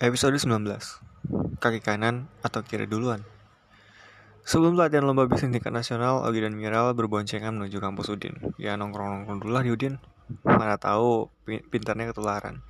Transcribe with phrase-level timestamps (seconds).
[0.00, 0.64] Episode 19
[1.60, 3.20] Kaki kanan atau kiri duluan
[4.48, 8.32] Sebelum latihan lomba bisnis tingkat nasional, Ogi dan Miral berboncengan menuju kampus Udin.
[8.56, 10.00] Ya nongkrong-nongkrong dulu lah di Udin.
[10.40, 12.64] Mana tahu pintarnya ketularan.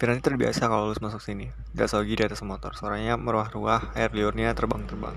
[0.00, 1.52] Piranti terbiasa kalau lulus masuk sini.
[1.76, 2.72] Gas Ogi di atas motor.
[2.72, 5.12] Suaranya meruah-ruah, air liurnya terbang-terbang.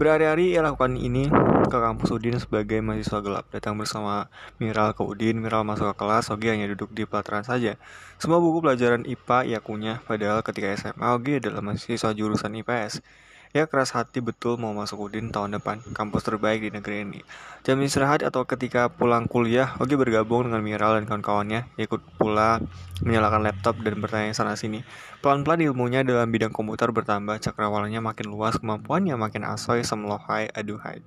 [0.00, 1.28] Berhari-hari ia lakukan ini
[1.68, 3.44] ke kampus Udin sebagai mahasiswa gelap.
[3.52, 7.76] Datang bersama Miral ke Udin, Miral masuk ke kelas, Ogi hanya duduk di pelataran saja.
[8.16, 13.04] Semua buku pelajaran IPA ia kunyah, padahal ketika SMA Ogi adalah mahasiswa jurusan IPS.
[13.50, 17.18] Ya keras hati betul mau masuk Udin tahun depan, kampus terbaik di negeri ini.
[17.66, 22.62] Jam istirahat atau ketika pulang kuliah, Ogi bergabung dengan Miral dan kawan-kawannya, ikut pula
[23.02, 24.86] menyalakan laptop dan bertanya sana sini.
[25.18, 31.02] Pelan-pelan ilmunya dalam bidang komputer bertambah, cakrawalanya makin luas, kemampuannya makin asoy, semlohai, aduhai.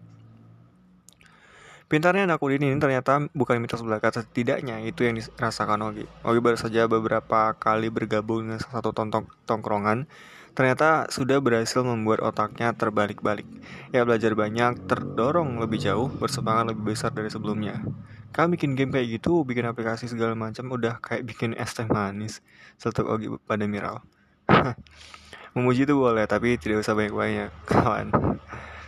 [1.93, 6.09] Pintarnya anak Udin ini ternyata bukan mitos belaka, setidaknya itu yang dirasakan Ogi.
[6.25, 8.97] Ogi baru saja beberapa kali bergabung dengan salah satu
[9.45, 10.09] tongkrongan,
[10.57, 13.45] ternyata sudah berhasil membuat otaknya terbalik-balik.
[13.93, 17.85] Ya belajar banyak, terdorong lebih jauh, bersemangat lebih besar dari sebelumnya.
[18.33, 22.41] Kamu bikin game kayak gitu, bikin aplikasi segala macam, udah kayak bikin es teh manis.
[22.81, 24.01] Setuk Ogi pada Miral.
[25.53, 28.09] Memuji itu boleh, tapi tidak usah banyak-banyak, kawan.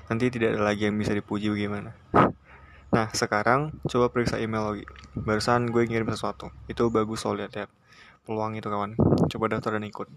[0.09, 1.93] Nanti tidak ada lagi yang bisa dipuji bagaimana.
[2.95, 4.87] Nah, sekarang coba periksa email lagi.
[5.19, 6.47] Barusan gue ngirim sesuatu.
[6.71, 7.67] Itu bagus lo lihat ya.
[8.23, 8.95] Peluang itu kawan.
[9.27, 10.07] Coba daftar dan ikut.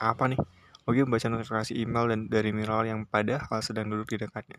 [0.00, 0.40] Apa nih?
[0.88, 4.56] Oke, membaca notifikasi email dan dari Miral yang padahal sedang duduk di dekatnya.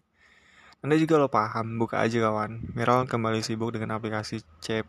[0.85, 2.78] Anda juga lo paham, buka aja kawan.
[2.78, 4.85] Miral kembali sibuk dengan aplikasi C++.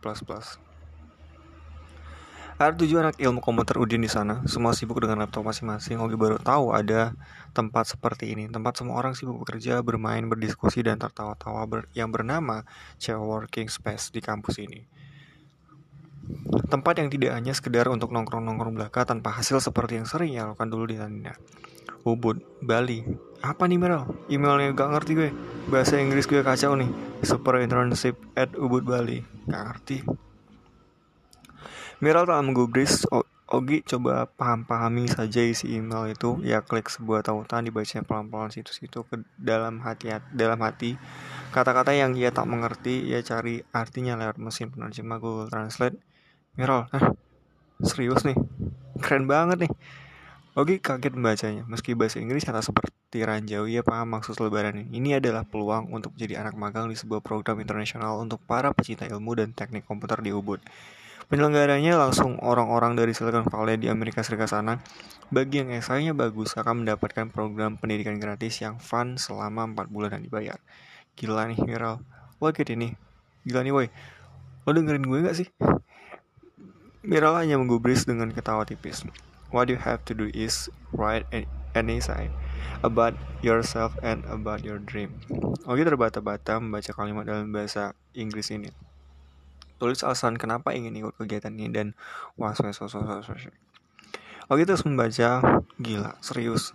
[2.58, 6.02] Ada tujuh anak ilmu komputer Udin di sana, semua sibuk dengan laptop masing-masing.
[6.02, 7.14] Ogi baru tahu ada
[7.54, 12.66] tempat seperti ini, tempat semua orang sibuk bekerja, bermain, berdiskusi, dan tertawa-tawa ber yang bernama
[13.06, 14.82] Working Space di kampus ini.
[16.66, 20.66] Tempat yang tidak hanya sekedar untuk nongkrong-nongkrong belaka tanpa hasil seperti yang sering ya lakukan
[20.66, 21.38] dulu di sana.
[22.02, 23.06] Ubud, Bali.
[23.38, 24.02] Apa nih Meryl?
[24.26, 25.30] Emailnya gak ngerti gue.
[25.70, 26.90] Bahasa Inggris gue kacau nih.
[27.22, 29.22] Super internship at Ubud, Bali.
[29.46, 30.26] Gak ngerti.
[31.98, 33.02] Meryl tak menggubris.
[33.48, 36.36] Ogi coba paham-pahami saja isi email itu.
[36.44, 41.00] Ya klik sebuah tautan dibaca pelan-pelan situs itu ke dalam hati dalam hati.
[41.48, 45.96] Kata-kata yang ia tak mengerti, ia cari artinya lewat mesin penerjemah Google Translate
[46.60, 47.14] Mirol, eh,
[47.86, 48.34] serius nih,
[48.98, 49.72] keren banget nih.
[50.58, 54.98] Oke kaget membacanya, meski bahasa Inggris kata seperti ranjau, ia paham maksud lebaran ini.
[54.98, 59.38] Ini adalah peluang untuk menjadi anak magang di sebuah program internasional untuk para pecinta ilmu
[59.38, 60.58] dan teknik komputer di Ubud.
[61.28, 64.80] Penyelenggaranya langsung orang-orang dari Silicon Valley di Amerika Serikat sana.
[65.28, 70.24] Bagi yang esainya bagus, akan mendapatkan program pendidikan gratis yang fun selama 4 bulan dan
[70.24, 70.56] dibayar.
[71.20, 72.00] Gila nih, Miral.
[72.40, 72.96] Lo ini.
[73.44, 73.92] Gila nih, woi.
[74.64, 75.48] Lo dengerin gue gak sih?
[77.04, 79.04] Miral hanya menggubris dengan ketawa tipis.
[79.52, 82.32] What you have to do is write an essay
[82.80, 83.12] about
[83.44, 85.20] yourself and about your dream.
[85.68, 88.87] Ogi terbata-bata membaca kalimat dalam bahasa Inggris ini.
[89.78, 91.86] Tulis alasan kenapa ingin ikut kegiatan ini dan
[92.34, 93.44] was was was was was.
[94.48, 95.40] Terus membaca,
[95.78, 96.74] gila, serius.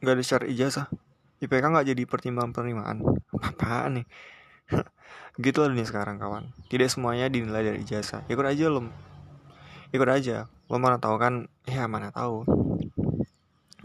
[0.00, 0.86] Gak ada syarat ijazah.
[1.42, 3.02] IPK gak jadi pertimbangan penerimaan.
[3.42, 4.06] Apaan nih?
[5.44, 6.54] gitu lah dunia sekarang kawan.
[6.70, 8.24] Tidak semuanya dinilai dari ijazah.
[8.30, 8.86] Ikut aja lo
[9.94, 12.42] ikut aja lo mana tahu kan ya mana tahu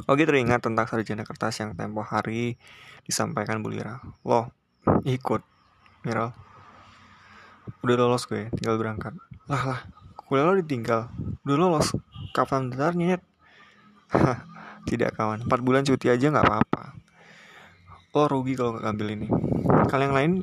[0.09, 2.57] Oke teringat tentang sarjana kertas yang tempo hari
[3.05, 4.01] disampaikan Bu Lira.
[4.25, 4.49] Lo
[5.05, 5.45] ikut,
[6.01, 6.33] Miral.
[7.81, 9.17] Udah lolos gue, tinggal berangkat.
[9.49, 9.79] Lah lah,
[10.29, 11.09] kuliah lo ditinggal.
[11.41, 11.97] Udah lolos,
[12.31, 13.17] kapan bentarnya?
[14.85, 16.83] Tidak kawan, 4 bulan cuti aja nggak apa-apa.
[18.13, 19.27] Lo rugi kalau nggak ambil ini.
[19.89, 20.33] Kalian yang lain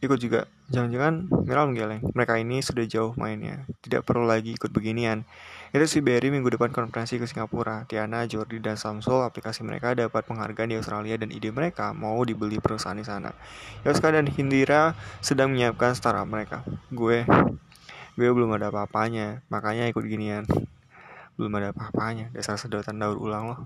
[0.00, 0.48] ikut juga.
[0.72, 2.00] Jangan-jangan Miral menggeleng.
[2.16, 3.68] Mereka ini sudah jauh mainnya.
[3.84, 5.28] Tidak perlu lagi ikut beginian.
[5.70, 7.84] Itu si Berry minggu depan konferensi ke Singapura.
[7.86, 12.58] Tiana, Jordi, dan Samsul aplikasi mereka dapat penghargaan di Australia dan ide mereka mau dibeli
[12.58, 13.30] perusahaan di sana.
[13.86, 16.64] Yoska dan Hindira sedang menyiapkan startup mereka.
[16.90, 17.22] Gue,
[18.16, 19.44] gue belum ada apa-apanya.
[19.52, 20.48] Makanya ikut ginian.
[21.36, 22.32] Belum ada apa-apanya.
[22.34, 23.60] Dasar sedotan daur ulang loh.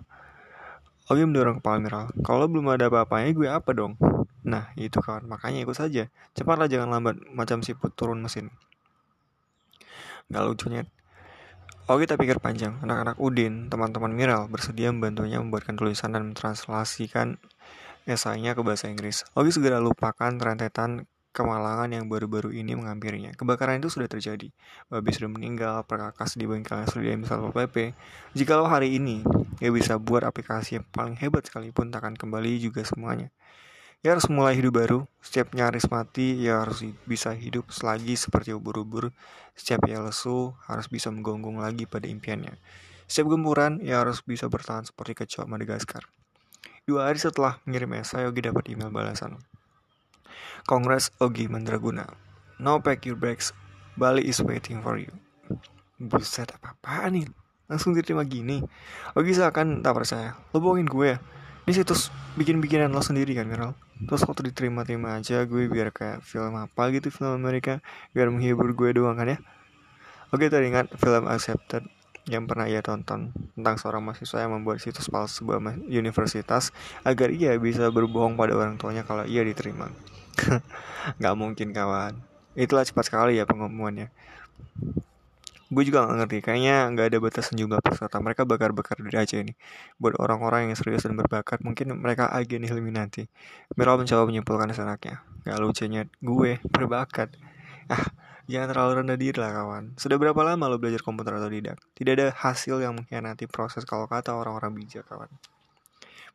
[1.08, 2.04] Ogi mendorong kepala Miral.
[2.24, 3.96] Kalau belum ada apa-apanya, gue apa dong?
[4.44, 5.24] Nah, itu kawan.
[5.24, 6.12] Makanya ikut saja.
[6.36, 7.16] Cepatlah jangan lambat.
[7.32, 8.52] Macam siput turun mesin.
[10.28, 10.88] Gak lucu nyet.
[11.84, 12.80] Ogi tak pikir panjang.
[12.80, 17.36] Anak-anak Udin, teman-teman Miral, bersedia membantunya membuatkan tulisan dan mentranslasikan
[18.08, 19.24] esainya ke bahasa Inggris.
[19.36, 21.04] Ogi segera lupakan rentetan
[21.34, 23.34] kemalangan yang baru-baru ini menghampirinya.
[23.34, 24.48] Kebakaran itu sudah terjadi.
[24.86, 27.76] Babi sudah meninggal, perkakas di bengkelnya sudah diambil Satpol PP.
[28.38, 29.26] Jikalau hari ini
[29.58, 33.34] ia bisa buat aplikasi yang paling hebat sekalipun takkan kembali juga semuanya.
[34.04, 35.00] Ia harus mulai hidup baru.
[35.24, 39.16] Setiap nyaris mati, ia harus bisa hidup selagi seperti ubur-ubur.
[39.56, 42.52] Setiap ia lesu, harus bisa menggonggong lagi pada impiannya.
[43.08, 46.04] Setiap gempuran, ia harus bisa bertahan seperti kecoa Madagaskar.
[46.84, 49.40] Dua hari setelah mengirim esai, Ogi dapat email balasan.
[50.68, 52.04] Kongres Ogi Mandraguna.
[52.60, 53.56] Now pack your bags.
[53.96, 55.16] Bali is waiting for you.
[55.96, 57.26] Buset, apa-apaan nih?
[57.72, 58.60] Langsung diterima gini.
[59.16, 60.36] Ogi seakan tak percaya.
[60.52, 61.18] Lo bohongin gue ya?
[61.64, 63.72] Ini situs bikin-bikinan lo sendiri kan, Viral?
[64.04, 67.80] Terus waktu diterima-terima aja gue biar kayak film apa gitu, film Amerika.
[68.12, 69.38] Biar menghibur gue doang kan ya?
[70.28, 71.88] Oke, teringat film Accepted
[72.28, 76.68] yang pernah ia tonton tentang seorang mahasiswa yang membuat situs palsu sebuah universitas
[77.00, 79.88] agar ia bisa berbohong pada orang tuanya kalau ia diterima.
[81.20, 82.20] Gak mungkin kawan.
[82.52, 84.12] Itulah cepat sekali ya pengumumannya
[85.74, 86.38] gue juga gak ngerti.
[86.40, 89.52] Kayaknya nggak ada batasan jumlah peserta mereka bakar-bakar diri aja ini.
[89.98, 93.26] Buat orang-orang yang serius dan berbakat mungkin mereka agen Illuminati.
[93.74, 97.34] Meral mencoba menyimpulkan senaknya gak lucunya gue berbakat.
[97.90, 98.06] Ah
[98.46, 99.98] jangan terlalu rendah diri lah kawan.
[99.98, 101.76] Sudah berapa lama lo belajar komputer atau tidak?
[101.98, 105.28] Tidak ada hasil yang mengkhianati proses kalau kata orang-orang bijak kawan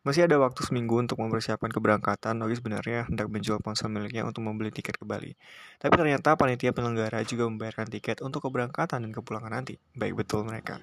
[0.01, 2.39] masih ada waktu seminggu untuk mempersiapkan keberangkatan.
[2.39, 5.35] Nogi sebenarnya hendak menjual ponsel miliknya untuk membeli tiket ke Bali.
[5.77, 9.75] Tapi ternyata panitia penyelenggara juga membayarkan tiket untuk keberangkatan dan kepulangan nanti.
[9.93, 10.79] Baik betul mereka.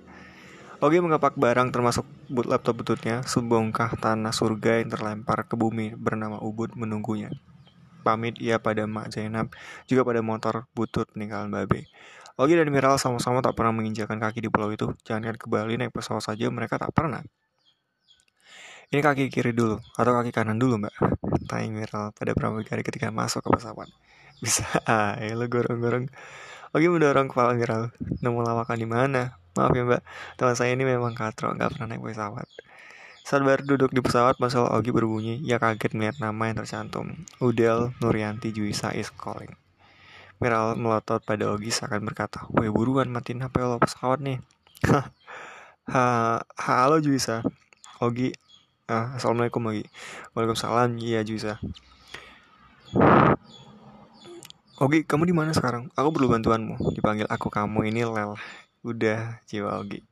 [0.77, 6.37] Ogi mengepak barang termasuk boot laptop bututnya, sebongkah tanah surga yang terlempar ke bumi bernama
[6.45, 7.33] Ubud menunggunya.
[8.05, 9.49] Pamit ia pada Mak Zainab,
[9.89, 11.89] juga pada motor butut peninggalan Babe.
[12.37, 14.93] Ogi dan Miral sama-sama tak pernah menginjakan kaki di pulau itu.
[15.09, 17.25] Jangan ke Bali naik pesawat saja, mereka tak pernah.
[18.87, 20.95] Ini kaki kiri dulu atau kaki kanan dulu mbak
[21.51, 23.91] Tanya Miral pada pramugari ketika masuk ke pesawat
[24.45, 24.63] Bisa
[25.19, 26.07] ya lo gorong-gorong
[26.71, 27.91] Oke mendorong kepala Miral
[28.23, 29.43] Nemu lawakan di mana?
[29.59, 30.07] Maaf ya mbak
[30.39, 32.47] Teman saya ini memang katro Gak pernah naik pesawat
[33.27, 35.43] saat baru duduk di pesawat, masalah Ogi berbunyi.
[35.43, 37.27] Ia kaget melihat nama yang tercantum.
[37.43, 39.51] Udel Nurianti Juisa is calling.
[40.39, 44.39] Miral melotot pada Ogi seakan berkata, Woi buruan matiin HP lo pesawat nih.
[45.91, 47.43] ha, halo Juisa.
[47.99, 48.31] Ogi
[48.87, 49.83] Ah, Assalamualaikum lagi.
[50.31, 50.95] Waalaikumsalam.
[51.03, 51.59] Iya, Juisa.
[54.79, 55.91] Ogi, kamu di mana sekarang?
[55.99, 56.95] Aku perlu bantuanmu.
[56.95, 58.39] Dipanggil aku kamu ini lel.
[58.87, 60.07] Udah, jiwa Ogi.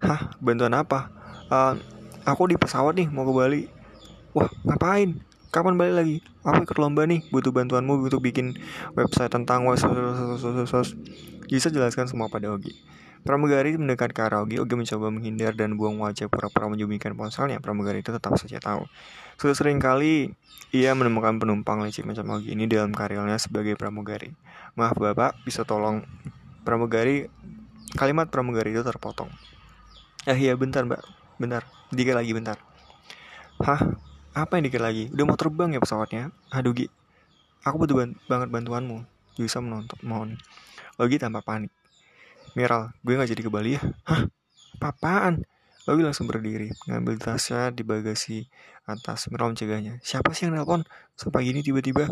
[0.00, 1.12] Hah, bantuan apa?
[1.52, 1.76] Uh,
[2.24, 3.62] aku di pesawat nih mau ke Bali.
[4.32, 5.20] Wah, ngapain?
[5.52, 6.16] Kapan balik lagi?
[6.40, 8.56] Aku ikut lomba nih, butuh bantuanmu untuk bikin
[8.96, 9.84] website tentang was
[11.52, 12.72] Bisa jelaskan semua pada Ogi.
[13.26, 14.62] Pramugari mendekat ke arah Ogi.
[14.62, 17.58] Ogi mencoba menghindar dan buang wajah pura-pura menyembunyikan ponselnya.
[17.58, 18.86] Pramugari itu tetap saja tahu.
[19.34, 20.30] Sudah sering kali
[20.70, 24.30] ia menemukan penumpang licik macam Ogi ini dalam karirnya sebagai pramugari.
[24.78, 26.06] Maaf bapak, bisa tolong
[26.62, 27.26] pramugari
[27.98, 29.28] kalimat pramugari itu terpotong.
[30.26, 31.02] Eh iya bentar mbak,
[31.42, 32.62] bentar, dikit lagi bentar.
[33.58, 33.98] Hah?
[34.36, 35.08] Apa yang dikit lagi?
[35.10, 36.28] Udah mau terbang ya pesawatnya?
[36.52, 36.92] Aduh Gi,
[37.64, 39.02] aku butuh ban banget bantuanmu.
[39.34, 40.36] Bisa menonton, mohon.
[41.00, 41.72] Ogi tanpa panik.
[42.56, 43.84] Miral, gue gak jadi ke Bali ya?
[44.08, 44.32] Hah?
[44.80, 45.44] Apaan?
[45.84, 48.48] Bawi langsung berdiri, ngambil tasnya di bagasi
[48.88, 49.28] atas.
[49.28, 50.00] Miral mencegahnya.
[50.00, 50.80] Siapa sih yang nelpon?
[51.20, 52.08] Sampai gini tiba-tiba.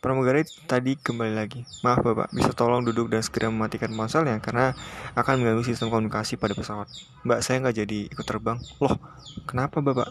[0.00, 1.68] Pramugari tadi kembali lagi.
[1.84, 4.72] Maaf bapak, bisa tolong duduk dan segera mematikan ponselnya karena
[5.20, 6.88] akan mengganggu sistem komunikasi pada pesawat.
[7.28, 8.56] Mbak, saya nggak jadi ikut terbang.
[8.80, 8.96] Loh,
[9.44, 10.08] kenapa bapak?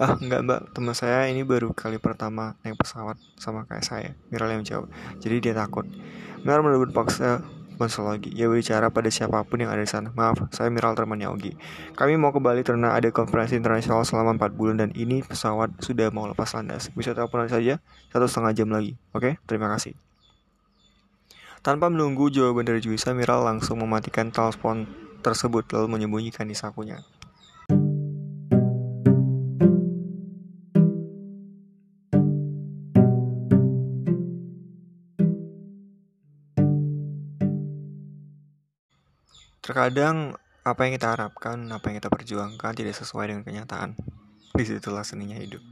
[0.00, 4.10] Ah, enggak mbak, teman saya ini baru kali pertama naik pesawat sama kayak saya.
[4.32, 4.88] Miral yang menjawab.
[5.20, 5.84] Jadi dia takut.
[6.48, 7.44] Miral menurut paksa
[7.82, 8.30] ponsel lagi.
[8.38, 10.14] Ia berbicara pada siapa pun yang ada di sana.
[10.14, 11.58] Maaf, saya Miral temannya Ogi.
[11.98, 16.14] Kami mau ke Bali karena ada konferensi internasional selama 4 bulan dan ini pesawat sudah
[16.14, 16.94] mau lepas landas.
[16.94, 17.82] Bisa telepon saja
[18.14, 18.94] satu setengah jam lagi.
[19.10, 19.98] Oke, terima kasih.
[21.66, 24.86] Tanpa menunggu jawaban dari Juisa, Miral langsung mematikan telepon
[25.26, 27.02] tersebut lalu menyembunyikan di sakunya.
[39.62, 40.34] Terkadang
[40.66, 43.94] apa yang kita harapkan, apa yang kita perjuangkan tidak sesuai dengan kenyataan.
[44.58, 45.62] Di situlah seninya hidup.